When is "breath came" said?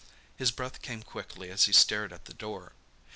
0.49-1.03